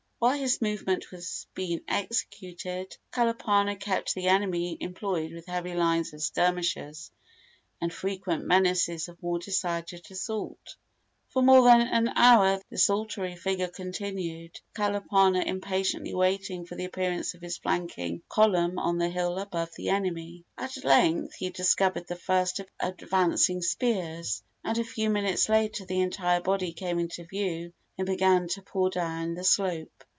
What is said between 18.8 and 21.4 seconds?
the hill above the enemy. At length